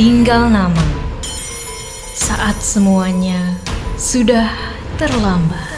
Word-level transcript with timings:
Tinggal 0.00 0.48
nama. 0.48 0.80
Saat 2.16 2.56
semuanya 2.64 3.60
sudah 4.00 4.48
terlambat. 4.96 5.76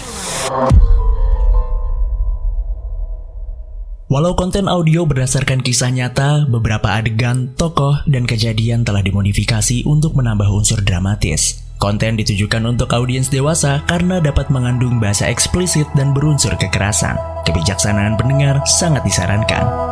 Walau 4.06 4.38
konten 4.38 4.70
audio 4.70 5.10
berdasarkan 5.10 5.58
kisah 5.58 5.90
nyata, 5.90 6.46
beberapa 6.46 6.94
adegan, 6.94 7.50
tokoh, 7.58 7.98
dan 8.06 8.22
kejadian 8.22 8.86
telah 8.86 9.02
dimodifikasi 9.02 9.82
untuk 9.90 10.14
menambah 10.14 10.46
unsur 10.54 10.78
dramatis. 10.86 11.58
Konten 11.82 12.14
ditujukan 12.14 12.62
untuk 12.62 12.94
audiens 12.94 13.26
dewasa 13.26 13.82
karena 13.90 14.22
dapat 14.22 14.54
mengandung 14.54 15.02
bahasa 15.02 15.26
eksplisit 15.26 15.90
dan 15.98 16.14
berunsur 16.14 16.54
kekerasan. 16.54 17.18
Kebijaksanaan 17.42 18.14
pendengar 18.14 18.62
sangat 18.70 19.02
disarankan. 19.02 19.91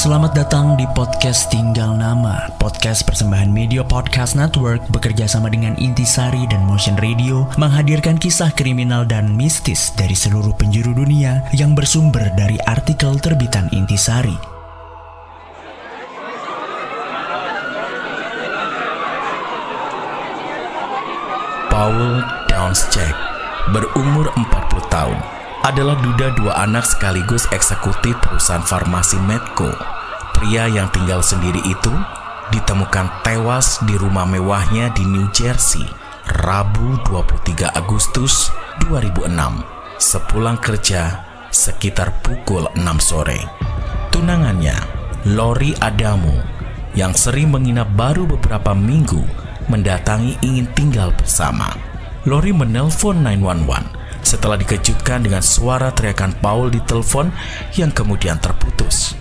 Selamat 0.00 0.32
datang 0.32 0.80
di 0.80 0.88
podcast 0.96 1.52
Tinggal 1.52 1.92
Nama, 1.92 2.48
podcast 2.56 3.04
persembahan 3.04 3.52
Media 3.52 3.84
Podcast 3.84 4.32
Network 4.32 4.88
bekerja 4.88 5.28
sama 5.28 5.52
dengan 5.52 5.76
Intisari 5.76 6.48
dan 6.48 6.64
Motion 6.64 6.96
Radio 6.96 7.44
menghadirkan 7.60 8.16
kisah 8.16 8.48
kriminal 8.56 9.04
dan 9.04 9.36
mistis 9.36 9.92
dari 9.92 10.16
seluruh 10.16 10.56
penjuru 10.56 10.96
dunia 10.96 11.44
yang 11.52 11.76
bersumber 11.76 12.32
dari 12.32 12.56
artikel 12.64 13.20
terbitan 13.20 13.68
Intisari. 13.76 14.40
Paul 21.68 22.24
Downsjack 22.48 23.12
berumur 23.76 24.32
40 24.32 24.48
tahun 24.88 25.39
adalah 25.60 26.00
duda 26.00 26.32
dua 26.40 26.64
anak 26.64 26.88
sekaligus 26.88 27.44
eksekutif 27.52 28.16
perusahaan 28.24 28.64
farmasi 28.64 29.20
Medco. 29.28 29.68
Pria 30.32 30.64
yang 30.72 30.88
tinggal 30.88 31.20
sendiri 31.20 31.60
itu 31.68 31.92
ditemukan 32.48 33.20
tewas 33.20 33.76
di 33.84 33.92
rumah 34.00 34.24
mewahnya 34.24 34.88
di 34.96 35.04
New 35.04 35.28
Jersey, 35.36 35.84
Rabu 36.40 36.96
23 37.04 37.76
Agustus 37.76 38.48
2006, 38.88 39.28
sepulang 40.00 40.56
kerja 40.56 41.28
sekitar 41.52 42.24
pukul 42.24 42.64
6 42.72 42.80
sore. 43.04 43.44
Tunangannya, 44.08 44.74
Lori 45.28 45.76
Adamu, 45.76 46.40
yang 46.96 47.12
sering 47.12 47.52
menginap 47.52 47.92
baru 47.92 48.24
beberapa 48.24 48.72
minggu, 48.72 49.20
mendatangi 49.68 50.40
ingin 50.40 50.66
tinggal 50.72 51.12
bersama. 51.12 51.68
Lori 52.24 52.56
menelpon 52.56 53.20
911 53.20 53.99
setelah 54.30 54.54
dikejutkan 54.54 55.26
dengan 55.26 55.42
suara 55.42 55.90
teriakan 55.90 56.38
Paul 56.38 56.70
di 56.70 56.78
telepon 56.86 57.34
yang 57.74 57.90
kemudian 57.90 58.38
terputus. 58.38 59.18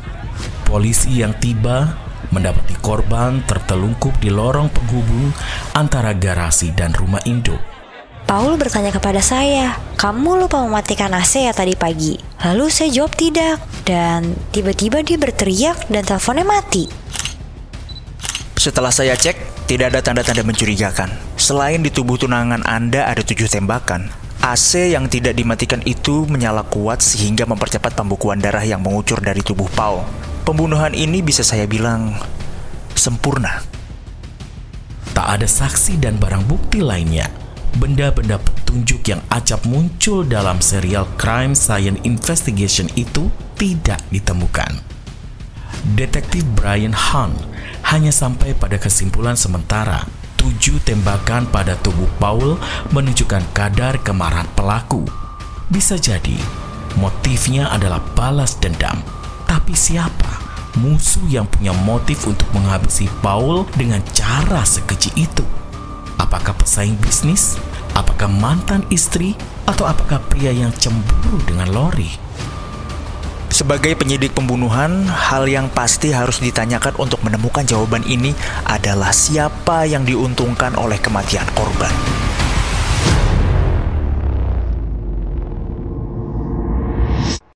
Polisi 0.69 1.25
yang 1.25 1.33
tiba 1.41 1.97
mendapati 2.29 2.77
korban 2.77 3.41
tertelungkup 3.49 4.21
di 4.21 4.29
lorong 4.29 4.69
penghubung 4.69 5.33
antara 5.73 6.13
garasi 6.13 6.69
dan 6.77 6.93
rumah 6.93 7.17
induk. 7.25 7.57
Paul 8.29 8.61
bertanya 8.61 8.93
kepada 8.93 9.25
saya, 9.25 9.73
kamu 9.97 10.45
lupa 10.45 10.61
mematikan 10.61 11.09
AC 11.17 11.41
ya 11.41 11.49
tadi 11.49 11.73
pagi? 11.73 12.13
Lalu 12.45 12.69
saya 12.69 12.93
jawab 12.93 13.17
tidak, 13.17 13.57
dan 13.89 14.37
tiba-tiba 14.53 15.01
dia 15.01 15.17
berteriak 15.17 15.89
dan 15.89 16.05
teleponnya 16.05 16.45
mati. 16.45 16.85
Setelah 18.53 18.93
saya 18.93 19.17
cek, 19.17 19.65
tidak 19.65 19.97
ada 19.97 20.05
tanda-tanda 20.05 20.45
mencurigakan. 20.45 21.09
Selain 21.41 21.81
di 21.81 21.89
tubuh 21.89 22.21
tunangan 22.21 22.61
Anda 22.69 23.09
ada 23.09 23.25
tujuh 23.25 23.49
tembakan, 23.49 24.13
AC 24.39 24.95
yang 24.95 25.11
tidak 25.11 25.35
dimatikan 25.35 25.83
itu 25.83 26.23
menyala 26.23 26.63
kuat 26.63 27.03
sehingga 27.03 27.43
mempercepat 27.43 27.91
pembukuan 27.91 28.39
darah 28.39 28.63
yang 28.63 28.79
mengucur 28.79 29.19
dari 29.19 29.43
tubuh 29.43 29.67
Paul. 29.75 30.07
Pembunuhan 30.47 30.95
ini 30.95 31.19
bisa 31.19 31.43
saya 31.43 31.67
bilang 31.67 32.15
sempurna. 32.95 33.59
Tak 35.11 35.27
ada 35.27 35.47
saksi 35.47 35.99
dan 35.99 36.15
barang 36.15 36.47
bukti 36.47 36.79
lainnya. 36.79 37.27
Benda-benda 37.75 38.39
petunjuk 38.39 39.11
yang 39.11 39.19
acap 39.27 39.67
muncul 39.67 40.23
dalam 40.23 40.63
serial 40.63 41.05
Crime 41.19 41.53
Science 41.53 41.99
Investigation 42.07 42.87
itu 42.95 43.27
tidak 43.59 43.99
ditemukan. 44.07 44.79
Detektif 45.99 46.47
Brian 46.55 46.95
Hunt 46.95 47.35
hanya 47.91 48.15
sampai 48.15 48.55
pada 48.55 48.79
kesimpulan 48.79 49.35
sementara 49.35 50.07
tujuh 50.39 50.79
tembakan 50.87 51.43
pada 51.51 51.75
tubuh 51.83 52.07
Paul 52.15 52.55
menunjukkan 52.95 53.43
kadar 53.51 53.99
kemarahan 53.99 54.47
pelaku. 54.55 55.03
Bisa 55.67 55.99
jadi 55.99 56.39
motifnya 56.95 57.67
adalah 57.69 57.99
balas 58.15 58.55
dendam. 58.55 59.03
Tapi 59.43 59.75
siapa 59.75 60.39
musuh 60.79 61.27
yang 61.27 61.43
punya 61.51 61.75
motif 61.83 62.23
untuk 62.23 62.47
menghabisi 62.55 63.11
Paul 63.19 63.67
dengan 63.75 63.99
cara 64.15 64.63
sekeji 64.63 65.11
itu? 65.19 65.43
Apakah 66.15 66.55
pesaing 66.55 66.95
bisnis? 67.03 67.59
Apakah 67.93 68.31
mantan 68.31 68.87
istri? 68.87 69.35
Atau 69.67 69.83
apakah 69.83 70.23
pria 70.31 70.55
yang 70.55 70.71
cemburu 70.79 71.43
dengan 71.43 71.67
Lori? 71.69 72.28
Sebagai 73.59 73.91
penyidik 73.99 74.39
pembunuhan, 74.39 75.03
hal 75.03 75.43
yang 75.43 75.67
pasti 75.67 76.15
harus 76.15 76.39
ditanyakan 76.39 76.95
untuk 76.95 77.19
menemukan 77.27 77.67
jawaban 77.67 78.07
ini 78.07 78.31
adalah 78.63 79.11
siapa 79.11 79.83
yang 79.83 80.07
diuntungkan 80.07 80.79
oleh 80.79 80.95
kematian 80.95 81.43
korban. 81.59 81.91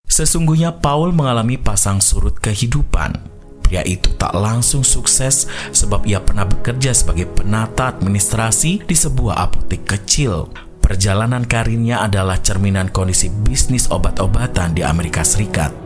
Sesungguhnya 0.04 0.76
Paul 0.76 1.16
mengalami 1.16 1.56
pasang 1.56 2.04
surut 2.04 2.36
kehidupan. 2.36 3.24
Pria 3.64 3.88
itu 3.88 4.12
tak 4.20 4.36
langsung 4.36 4.84
sukses 4.84 5.48
sebab 5.72 6.04
ia 6.04 6.20
pernah 6.20 6.44
bekerja 6.44 6.92
sebagai 6.92 7.32
penata 7.32 7.96
administrasi 7.96 8.84
di 8.84 8.92
sebuah 9.00 9.40
apotek 9.40 9.88
kecil. 9.88 10.52
Perjalanan 10.84 11.48
karirnya 11.48 12.04
adalah 12.04 12.44
cerminan 12.44 12.92
kondisi 12.92 13.32
bisnis 13.32 13.88
obat-obatan 13.88 14.76
di 14.76 14.84
Amerika 14.84 15.24
Serikat. 15.24 15.83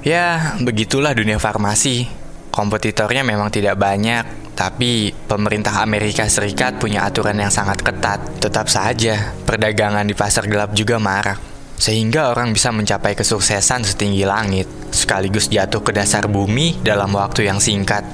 Ya, 0.00 0.56
begitulah 0.64 1.12
dunia 1.12 1.36
farmasi. 1.36 2.08
Kompetitornya 2.48 3.20
memang 3.20 3.52
tidak 3.52 3.76
banyak, 3.76 4.56
tapi 4.56 5.12
pemerintah 5.12 5.84
Amerika 5.84 6.24
Serikat 6.24 6.80
punya 6.80 7.04
aturan 7.04 7.36
yang 7.36 7.52
sangat 7.52 7.84
ketat. 7.84 8.40
Tetap 8.40 8.66
saja, 8.72 9.36
perdagangan 9.44 10.08
di 10.08 10.16
pasar 10.16 10.48
gelap 10.48 10.72
juga 10.72 10.96
marak. 10.96 11.36
Sehingga 11.76 12.32
orang 12.32 12.56
bisa 12.56 12.72
mencapai 12.72 13.12
kesuksesan 13.12 13.84
setinggi 13.84 14.24
langit, 14.24 14.68
sekaligus 14.88 15.52
jatuh 15.52 15.84
ke 15.84 15.92
dasar 15.92 16.28
bumi 16.28 16.80
dalam 16.80 17.12
waktu 17.12 17.48
yang 17.48 17.60
singkat. 17.60 18.04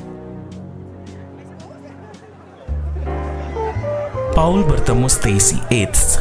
Paul 4.35 4.67
bertemu 4.67 5.07
Stacy 5.07 5.59
Yates, 5.71 6.19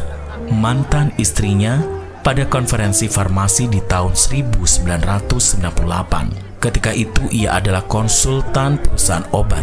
mantan 0.47 1.11
istrinya 1.17 2.04
pada 2.25 2.41
konferensi 2.49 3.05
farmasi 3.05 3.69
di 3.69 3.77
tahun 3.85 4.17
1998. 4.17 6.57
Ketika 6.57 6.89
itu 6.89 7.21
ia 7.29 7.53
adalah 7.53 7.85
konsultan 7.85 8.81
perusahaan 8.81 9.29
obat, 9.29 9.61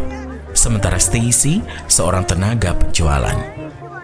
sementara 0.55 1.03
Stacy 1.03 1.59
seorang 1.91 2.23
tenaga 2.23 2.78
penjualan. 2.78 3.34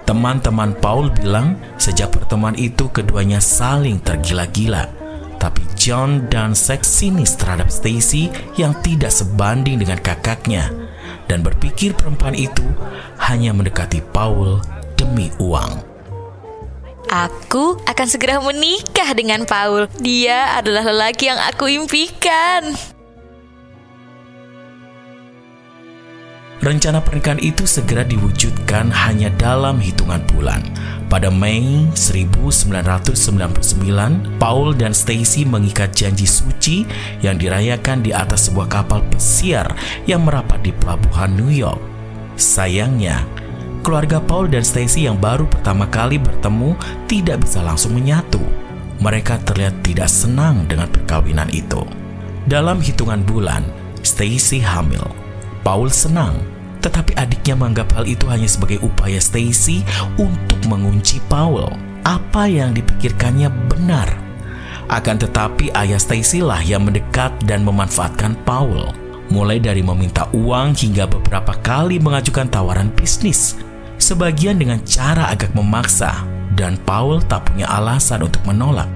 Teman-teman 0.03 0.75
Paul 0.83 1.15
bilang 1.15 1.55
sejak 1.79 2.11
pertemuan 2.11 2.59
itu 2.59 2.91
keduanya 2.91 3.39
saling 3.39 4.03
tergila-gila. 4.03 4.91
Tapi 5.39 5.63
John 5.79 6.27
dan 6.27 6.59
seks 6.59 6.91
sinis 6.91 7.39
terhadap 7.39 7.71
Stacy 7.71 8.27
yang 8.59 8.75
tidak 8.83 9.15
sebanding 9.15 9.79
dengan 9.79 10.03
kakaknya 10.03 10.67
dan 11.31 11.47
berpikir 11.47 11.95
perempuan 11.95 12.35
itu 12.35 12.67
hanya 13.23 13.55
mendekati 13.55 14.03
Paul 14.11 14.59
demi 14.99 15.31
uang. 15.39 15.88
Aku 17.09 17.81
akan 17.89 18.07
segera 18.07 18.37
menikah 18.37 19.17
dengan 19.17 19.49
Paul. 19.49 19.89
Dia 19.97 20.61
adalah 20.61 20.85
lelaki 20.85 21.33
yang 21.33 21.41
aku 21.41 21.73
impikan. 21.73 22.77
Rencana 26.61 27.01
pernikahan 27.01 27.41
itu 27.41 27.65
segera 27.65 28.05
diwujudkan 28.05 28.93
hanya 28.93 29.33
dalam 29.41 29.81
hitungan 29.81 30.21
bulan. 30.37 30.61
Pada 31.09 31.33
Mei 31.33 31.89
1999, 31.97 32.69
Paul 34.37 34.77
dan 34.77 34.93
Stacy 34.93 35.49
mengikat 35.49 35.97
janji 35.97 36.29
suci 36.29 36.85
yang 37.25 37.41
dirayakan 37.41 38.05
di 38.05 38.13
atas 38.13 38.53
sebuah 38.53 38.69
kapal 38.69 39.01
pesiar 39.09 39.73
yang 40.05 40.29
merapat 40.29 40.61
di 40.61 40.77
pelabuhan 40.77 41.33
New 41.33 41.49
York. 41.49 41.81
Sayangnya, 42.37 43.38
keluarga 43.89 44.21
Paul 44.21 44.53
dan 44.53 44.61
Stacy 44.61 45.09
yang 45.09 45.17
baru 45.17 45.49
pertama 45.49 45.89
kali 45.89 46.21
bertemu 46.21 46.77
tidak 47.09 47.41
bisa 47.41 47.65
langsung 47.65 47.97
menyatu. 47.97 48.37
Mereka 49.01 49.41
terlihat 49.49 49.81
tidak 49.81 50.13
senang 50.13 50.69
dengan 50.69 50.93
perkawinan 50.93 51.49
itu. 51.49 51.89
Dalam 52.45 52.85
hitungan 52.85 53.25
bulan, 53.25 53.65
Stacy 54.05 54.61
hamil. 54.61 55.01
Paul 55.65 55.89
senang, 55.89 56.37
tetapi 56.85 57.17
adiknya 57.17 57.57
menganggap 57.57 57.97
hal 57.97 58.05
itu 58.05 58.29
hanya 58.29 58.45
sebagai 58.45 58.77
upaya 58.85 59.17
Stacy 59.25 59.81
untuk 60.21 60.61
mengunci 60.69 61.17
Paul. 61.33 61.73
Apa 62.05 62.45
yang 62.45 62.77
dipikirkannya 62.77 63.49
benar. 63.73 64.13
Akan 64.93 65.17
tetapi 65.17 65.73
ayah 65.73 65.97
Stacy 65.97 66.45
lah 66.45 66.61
yang 66.61 66.85
mendekat 66.85 67.33
dan 67.49 67.65
memanfaatkan 67.65 68.37
Paul. 68.45 68.93
Mulai 69.33 69.65
dari 69.65 69.81
meminta 69.81 70.29
uang 70.37 70.77
hingga 70.77 71.09
beberapa 71.09 71.57
kali 71.65 71.97
mengajukan 71.97 72.53
tawaran 72.53 72.93
bisnis. 72.93 73.68
Sebagian 73.99 74.63
dengan 74.63 74.79
cara 74.87 75.29
agak 75.35 75.53
memaksa 75.59 76.23
dan 76.55 76.79
Paul 76.87 77.19
tak 77.27 77.51
punya 77.51 77.67
alasan 77.67 78.23
untuk 78.23 78.43
menolak. 78.47 78.87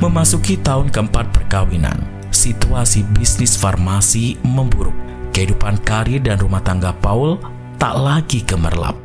Memasuki 0.00 0.56
tahun 0.60 0.88
keempat 0.88 1.32
perkawinan, 1.34 2.00
situasi 2.32 3.04
bisnis 3.16 3.60
farmasi 3.60 4.40
memburuk. 4.44 4.94
Kehidupan 5.36 5.84
karir 5.84 6.24
dan 6.24 6.40
rumah 6.40 6.64
tangga 6.64 6.96
Paul 6.96 7.36
tak 7.76 7.94
lagi 7.96 8.42
gemerlap. 8.42 8.96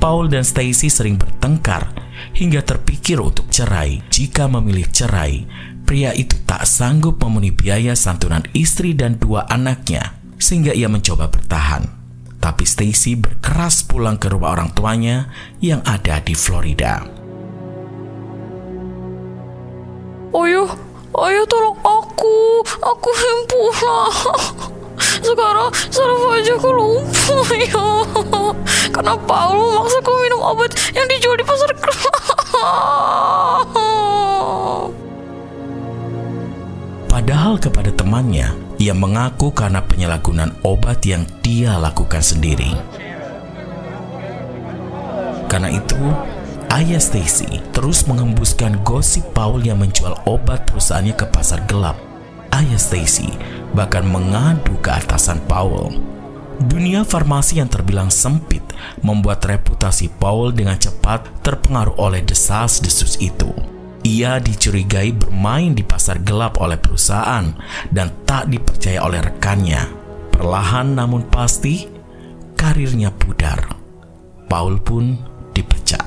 Paul 0.00 0.32
dan 0.32 0.42
Stacy 0.42 0.88
sering 0.88 1.20
bertengkar 1.20 1.92
hingga 2.32 2.64
terpikir 2.64 3.20
untuk 3.20 3.46
cerai. 3.52 4.00
Jika 4.08 4.48
memilih 4.48 4.88
cerai, 4.88 5.44
pria 5.84 6.16
itu 6.16 6.34
tak 6.48 6.64
sanggup 6.64 7.20
memenuhi 7.20 7.52
biaya 7.52 7.92
santunan 7.92 8.42
istri 8.56 8.96
dan 8.96 9.20
dua 9.20 9.44
anaknya, 9.52 10.16
sehingga 10.40 10.72
ia 10.72 10.88
mencoba 10.88 11.28
bertahan. 11.28 11.99
Tapi 12.40 12.64
Stacy 12.64 13.20
berkeras 13.20 13.84
pulang 13.84 14.16
ke 14.16 14.32
rumah 14.32 14.56
orang 14.56 14.72
tuanya 14.72 15.28
yang 15.60 15.84
ada 15.84 16.24
di 16.24 16.32
Florida. 16.32 17.04
Ayo, 20.30 20.64
ayo 21.20 21.42
tolong 21.44 21.78
aku, 21.84 22.64
aku 22.80 23.08
ingin 23.12 23.40
pulang. 23.44 24.14
Sekarang 25.20 25.68
saraf 25.92 26.20
wajahku 26.24 26.70
lumpuh 26.72 27.48
ya. 27.60 27.86
Karena 28.88 29.14
Paul 29.20 29.60
memaksaku 29.60 30.10
minum 30.24 30.40
obat 30.40 30.72
yang 30.96 31.04
dijual 31.12 31.36
di 31.36 31.44
pasar 31.44 31.70
Padahal 37.10 37.60
kepada 37.60 37.90
temannya, 37.92 38.48
ia 38.80 38.96
mengaku 38.96 39.52
karena 39.52 39.84
penyalahgunaan 39.84 40.56
obat 40.64 41.04
yang 41.04 41.28
dia 41.44 41.76
lakukan 41.76 42.24
sendiri. 42.24 42.72
Karena 45.52 45.68
itu, 45.68 46.00
ayah 46.72 46.96
Stacy 46.96 47.60
terus 47.76 48.08
mengembuskan 48.08 48.80
gosip 48.80 49.36
Paul 49.36 49.60
yang 49.60 49.84
menjual 49.84 50.16
obat 50.24 50.64
perusahaannya 50.64 51.12
ke 51.12 51.28
pasar 51.28 51.60
gelap. 51.68 52.00
Ayah 52.56 52.80
Stacy 52.80 53.28
bahkan 53.76 54.08
mengadu 54.08 54.72
ke 54.80 54.88
atasan 54.88 55.44
Paul. 55.44 56.00
Dunia 56.60 57.04
farmasi 57.04 57.60
yang 57.60 57.68
terbilang 57.68 58.08
sempit 58.08 58.64
membuat 59.04 59.44
reputasi 59.44 60.08
Paul 60.16 60.56
dengan 60.56 60.80
cepat 60.80 61.44
terpengaruh 61.44 62.00
oleh 62.00 62.24
desas-desus 62.24 63.20
itu. 63.20 63.69
Ia 64.00 64.40
dicurigai 64.40 65.12
bermain 65.12 65.76
di 65.76 65.84
pasar 65.84 66.24
gelap 66.24 66.56
oleh 66.56 66.80
perusahaan 66.80 67.44
dan 67.92 68.08
tak 68.24 68.48
dipercaya 68.48 69.04
oleh 69.04 69.20
rekannya. 69.20 69.84
Perlahan 70.32 70.96
namun 70.96 71.28
pasti, 71.28 71.84
karirnya 72.56 73.12
pudar. 73.12 73.76
Paul 74.48 74.80
pun 74.80 75.20
dipecat. 75.52 76.00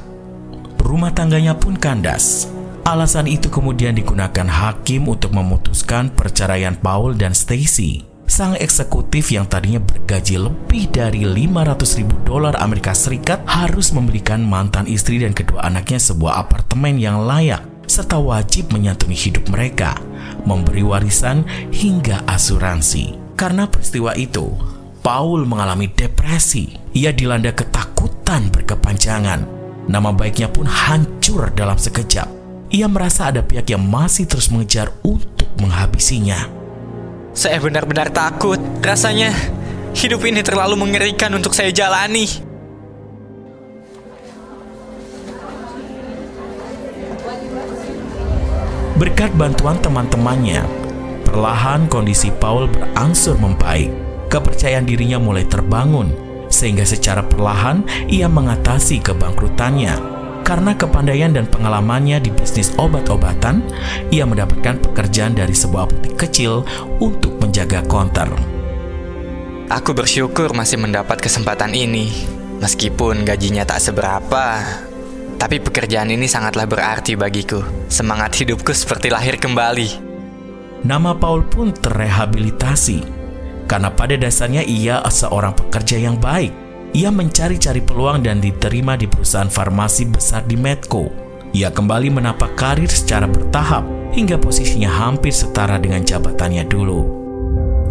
Rumah 0.81 1.13
tangganya 1.13 1.53
pun 1.53 1.77
kandas. 1.77 2.49
Alasan 2.83 3.29
itu 3.29 3.47
kemudian 3.47 3.95
digunakan 3.95 4.49
hakim 4.49 5.07
untuk 5.07 5.31
memutuskan 5.31 6.11
perceraian 6.11 6.75
Paul 6.75 7.15
dan 7.15 7.31
Stacy. 7.37 8.03
Sang 8.25 8.57
eksekutif 8.57 9.29
yang 9.29 9.45
tadinya 9.45 9.77
bergaji 9.77 10.41
lebih 10.41 10.89
dari 10.89 11.23
500 11.23 11.99
ribu 12.01 12.17
dolar 12.25 12.57
Amerika 12.57 12.91
Serikat 12.97 13.45
harus 13.45 13.93
memberikan 13.93 14.41
mantan 14.41 14.89
istri 14.89 15.21
dan 15.21 15.37
kedua 15.37 15.69
anaknya 15.69 16.01
sebuah 16.01 16.41
apartemen 16.41 16.97
yang 16.97 17.23
layak 17.23 17.72
serta 17.89 18.19
wajib 18.19 18.71
menyantuni 18.71 19.15
hidup 19.15 19.49
mereka, 19.49 19.97
memberi 20.47 20.83
warisan 20.83 21.45
hingga 21.71 22.23
asuransi. 22.29 23.19
Karena 23.33 23.65
peristiwa 23.65 24.13
itu, 24.13 24.53
Paul 25.03 25.43
mengalami 25.49 25.91
depresi. 25.91 26.75
Ia 26.93 27.11
dilanda 27.11 27.51
ketakutan 27.51 28.53
berkepanjangan. 28.53 29.45
Nama 29.89 30.09
baiknya 30.15 30.47
pun 30.47 30.63
hancur 30.63 31.51
dalam 31.51 31.75
sekejap 31.75 32.43
ia 32.73 32.89
merasa 32.89 33.29
ada 33.29 33.45
pihak 33.45 33.69
yang 33.69 33.85
masih 33.85 34.25
terus 34.25 34.49
mengejar 34.49 34.89
untuk 35.05 35.45
menghabisinya. 35.61 36.49
Saya 37.37 37.61
benar-benar 37.61 38.09
takut. 38.09 38.57
Rasanya 38.81 39.29
hidup 39.93 40.25
ini 40.25 40.41
terlalu 40.41 40.73
mengerikan 40.81 41.29
untuk 41.37 41.53
saya 41.53 41.69
jalani. 41.69 42.25
Berkat 49.03 49.35
bantuan 49.35 49.75
teman-temannya, 49.83 50.63
perlahan 51.27 51.91
kondisi 51.91 52.31
Paul 52.31 52.71
berangsur 52.71 53.35
membaik. 53.35 53.91
Kepercayaan 54.31 54.87
dirinya 54.87 55.19
mulai 55.19 55.43
terbangun, 55.43 56.15
sehingga 56.47 56.87
secara 56.87 57.19
perlahan 57.19 57.83
ia 58.07 58.31
mengatasi 58.31 59.03
kebangkrutannya 59.03 60.13
karena 60.47 60.71
kepandaian 60.71 61.35
dan 61.35 61.51
pengalamannya 61.51 62.23
di 62.23 62.31
bisnis 62.31 62.71
obat-obatan, 62.79 63.59
ia 64.07 64.23
mendapatkan 64.23 64.79
pekerjaan 64.79 65.35
dari 65.35 65.51
sebuah 65.51 65.91
butik 65.91 66.15
kecil 66.15 66.63
untuk 67.03 67.43
menjaga 67.43 67.83
konter. 67.91 68.31
Aku 69.67 69.91
bersyukur 69.91 70.55
masih 70.55 70.79
mendapat 70.79 71.19
kesempatan 71.19 71.75
ini. 71.75 72.07
Meskipun 72.63 73.27
gajinya 73.27 73.67
tak 73.67 73.83
seberapa, 73.83 74.63
tapi 75.43 75.59
pekerjaan 75.59 76.07
ini 76.07 76.23
sangatlah 76.23 76.63
berarti 76.63 77.19
bagiku. 77.19 77.59
Semangat 77.91 78.31
hidupku 78.39 78.71
seperti 78.71 79.11
lahir 79.11 79.35
kembali. 79.35 79.99
Nama 80.87 81.11
Paul 81.19 81.43
pun 81.51 81.75
terrehabilitasi 81.75 83.03
karena 83.67 83.91
pada 83.91 84.15
dasarnya 84.15 84.63
ia 84.63 85.03
seorang 85.03 85.51
pekerja 85.51 85.99
yang 85.99 86.15
baik 86.15 86.63
ia 86.95 87.11
mencari-cari 87.11 87.83
peluang 87.83 88.23
dan 88.23 88.39
diterima 88.39 88.95
di 88.95 89.09
perusahaan 89.09 89.51
farmasi 89.51 90.07
besar 90.07 90.47
di 90.47 90.55
Medco. 90.55 91.11
Ia 91.51 91.73
kembali 91.73 92.07
menapak 92.13 92.55
karir 92.55 92.87
secara 92.87 93.27
bertahap 93.27 93.83
hingga 94.15 94.39
posisinya 94.39 94.87
hampir 94.87 95.35
setara 95.35 95.75
dengan 95.75 96.07
jabatannya 96.07 96.63
dulu. 96.71 97.01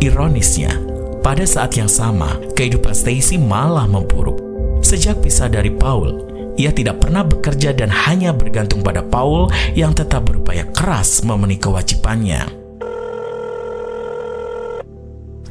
Ironisnya, 0.01 0.73
pada 1.21 1.45
saat 1.45 1.77
yang 1.77 1.91
sama, 1.91 2.41
kehidupan 2.55 2.97
Stacy 2.97 3.37
malah 3.37 3.87
memburuk. 3.91 4.41
Sejak 4.83 5.19
pisah 5.23 5.47
dari 5.47 5.71
Paul, 5.71 6.32
ia 6.61 6.71
tidak 6.73 7.01
pernah 7.01 7.25
bekerja 7.25 7.73
dan 7.73 7.89
hanya 7.89 8.37
bergantung 8.37 8.85
pada 8.85 9.01
Paul 9.01 9.49
yang 9.73 9.97
tetap 9.97 10.29
berupaya 10.29 10.69
keras 10.69 11.25
memenuhi 11.25 11.57
kewajibannya. 11.57 12.45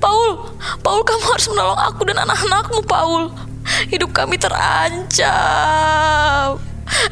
Paul, 0.02 0.50
Paul 0.82 1.02
kamu 1.06 1.26
harus 1.26 1.48
menolong 1.50 1.78
aku 1.78 2.02
dan 2.10 2.18
anak-anakmu, 2.22 2.82
Paul. 2.86 3.30
Hidup 3.90 4.14
kami 4.14 4.38
terancam. 4.42 5.30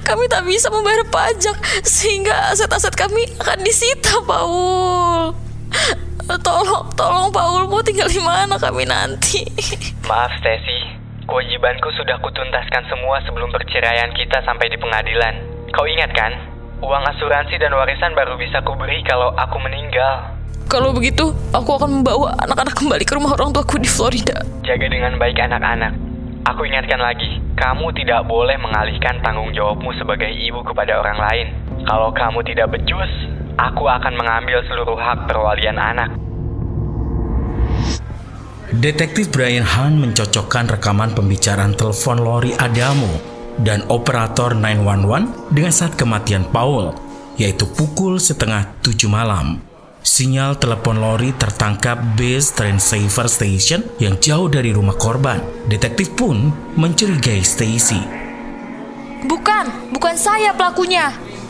Kami 0.04 0.26
tak 0.28 0.44
bisa 0.44 0.68
membayar 0.74 1.06
pajak 1.08 1.56
sehingga 1.86 2.52
aset-aset 2.52 2.94
kami 2.98 3.26
akan 3.42 3.62
disita, 3.62 4.22
Paul. 4.26 5.34
Tolong, 6.30 6.94
tolong 6.94 7.34
Paul, 7.34 7.66
mau 7.66 7.82
tinggal 7.82 8.06
di 8.06 8.22
mana 8.22 8.62
kami 8.62 8.86
nanti? 8.86 9.42
Maaf, 10.10 10.30
Stacy. 10.38 10.99
Kewajibanku 11.30 11.94
sudah 11.94 12.18
kutuntaskan 12.26 12.90
semua 12.90 13.22
sebelum 13.22 13.54
perceraian 13.54 14.10
kita 14.18 14.42
sampai 14.50 14.66
di 14.66 14.82
pengadilan. 14.82 15.38
Kau 15.70 15.86
ingat 15.86 16.10
kan? 16.18 16.34
Uang 16.82 17.06
asuransi 17.06 17.54
dan 17.62 17.70
warisan 17.78 18.18
baru 18.18 18.34
bisa 18.34 18.66
kuberi 18.66 19.06
kalau 19.06 19.30
aku 19.38 19.62
meninggal. 19.62 20.42
Kalau 20.66 20.90
begitu, 20.90 21.30
aku 21.54 21.78
akan 21.78 22.02
membawa 22.02 22.34
anak-anak 22.42 22.74
kembali 22.74 23.06
ke 23.06 23.14
rumah 23.14 23.38
orang 23.38 23.54
tuaku 23.54 23.78
di 23.78 23.86
Florida. 23.86 24.42
Jaga 24.66 24.90
dengan 24.90 25.22
baik 25.22 25.38
anak-anak. 25.38 25.94
Aku 26.50 26.66
ingatkan 26.66 26.98
lagi, 26.98 27.38
kamu 27.62 27.94
tidak 27.94 28.26
boleh 28.26 28.58
mengalihkan 28.58 29.22
tanggung 29.22 29.54
jawabmu 29.54 29.94
sebagai 30.02 30.34
ibu 30.34 30.66
kepada 30.66 30.98
orang 30.98 31.22
lain. 31.30 31.48
Kalau 31.86 32.10
kamu 32.10 32.42
tidak 32.42 32.74
becus, 32.74 33.12
aku 33.54 33.86
akan 33.86 34.18
mengambil 34.18 34.66
seluruh 34.66 34.98
hak 34.98 35.30
perwalian 35.30 35.78
anak. 35.78 36.10
Detektif 38.70 39.34
Brian 39.34 39.66
Hunt 39.66 39.98
mencocokkan 39.98 40.70
rekaman 40.70 41.18
pembicaraan 41.18 41.74
telepon 41.74 42.22
Lori 42.22 42.54
Adamo 42.54 43.10
dan 43.58 43.82
operator 43.90 44.54
911 44.54 45.50
dengan 45.50 45.74
saat 45.74 45.98
kematian 45.98 46.46
Paul, 46.54 46.94
yaitu 47.42 47.66
pukul 47.66 48.22
setengah 48.22 48.70
tujuh 48.86 49.10
malam. 49.10 49.58
Sinyal 50.06 50.62
telepon 50.62 51.02
Lori 51.02 51.34
tertangkap 51.34 51.98
base 52.14 52.54
train 52.54 52.78
saver 52.78 53.26
station 53.26 53.82
yang 53.98 54.22
jauh 54.22 54.46
dari 54.46 54.70
rumah 54.70 54.94
korban. 55.02 55.42
Detektif 55.66 56.14
pun 56.14 56.54
mencurigai 56.78 57.42
Stacy. 57.42 58.06
Bukan, 59.26 59.98
bukan 59.98 60.14
saya 60.14 60.54
pelakunya. 60.54 61.10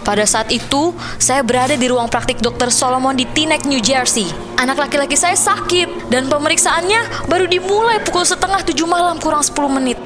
Pada 0.09 0.25
saat 0.25 0.49
itu, 0.49 0.89
saya 1.21 1.45
berada 1.45 1.77
di 1.77 1.85
ruang 1.85 2.09
praktik 2.09 2.41
Dr. 2.41 2.73
Solomon 2.73 3.13
di 3.13 3.29
Teaneck, 3.29 3.69
New 3.69 3.77
Jersey. 3.77 4.25
Anak 4.57 4.81
laki-laki 4.81 5.13
saya 5.13 5.37
sakit 5.37 6.09
dan 6.09 6.25
pemeriksaannya 6.25 7.29
baru 7.29 7.45
dimulai 7.45 8.01
pukul 8.01 8.25
setengah 8.25 8.65
tujuh 8.65 8.89
malam 8.89 9.21
kurang 9.21 9.45
10 9.45 9.53
menit. 9.69 10.01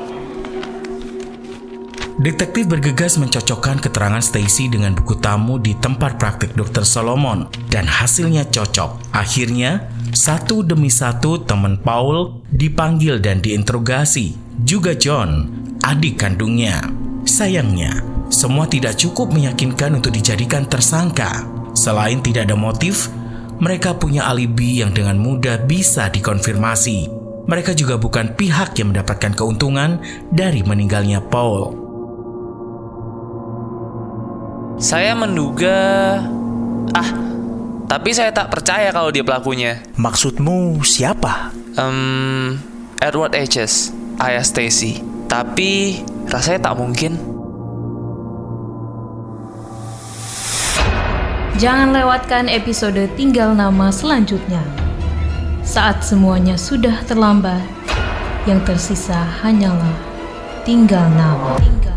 Detektif 2.20 2.68
bergegas 2.68 3.16
mencocokkan 3.16 3.80
keterangan 3.80 4.20
Stacy 4.20 4.68
dengan 4.68 4.92
buku 4.92 5.16
tamu 5.24 5.56
di 5.56 5.72
tempat 5.80 6.20
praktik 6.20 6.52
Dr. 6.52 6.84
Solomon 6.84 7.48
dan 7.72 7.88
hasilnya 7.88 8.44
cocok. 8.52 9.16
Akhirnya, 9.16 9.88
satu 10.12 10.68
demi 10.68 10.92
satu 10.92 11.40
teman 11.48 11.80
Paul 11.80 12.44
dipanggil 12.52 13.24
dan 13.24 13.40
diinterogasi. 13.40 14.36
Juga 14.68 15.00
John, 15.00 15.48
adik 15.80 16.20
kandungnya. 16.20 16.92
Sayangnya, 17.24 18.13
semua 18.34 18.66
tidak 18.66 18.98
cukup 18.98 19.30
meyakinkan 19.30 19.94
untuk 19.94 20.10
dijadikan 20.10 20.66
tersangka. 20.66 21.46
Selain 21.78 22.18
tidak 22.26 22.50
ada 22.50 22.58
motif, 22.58 23.14
mereka 23.62 23.94
punya 23.94 24.26
alibi 24.26 24.82
yang 24.82 24.90
dengan 24.90 25.22
mudah 25.22 25.62
bisa 25.62 26.10
dikonfirmasi. 26.10 27.08
Mereka 27.46 27.78
juga 27.78 28.02
bukan 28.02 28.34
pihak 28.34 28.74
yang 28.82 28.90
mendapatkan 28.90 29.38
keuntungan 29.38 30.02
dari 30.34 30.66
meninggalnya 30.66 31.22
Paul. 31.22 31.78
Saya 34.82 35.14
menduga... 35.14 35.78
Ah, 36.98 37.10
tapi 37.86 38.10
saya 38.16 38.34
tak 38.34 38.50
percaya 38.50 38.90
kalau 38.90 39.14
dia 39.14 39.22
pelakunya. 39.22 39.86
Maksudmu 39.96 40.82
siapa? 40.82 41.54
Um, 41.78 42.58
Edward 42.98 43.38
H.S., 43.38 43.94
ayah 44.18 44.42
Stacy. 44.42 45.04
Tapi 45.30 46.02
rasanya 46.28 46.72
tak 46.72 46.76
mungkin. 46.80 47.33
Jangan 51.62 51.94
lewatkan 51.94 52.50
episode 52.50 52.98
Tinggal 53.14 53.54
Nama 53.54 53.94
selanjutnya. 53.94 54.66
Saat 55.62 56.02
semuanya 56.02 56.58
sudah 56.58 57.06
terlambat, 57.06 57.62
yang 58.50 58.58
tersisa 58.66 59.22
hanyalah 59.46 59.94
tinggal 60.66 61.06
nama. 61.14 61.54
Tinggal 61.62 61.93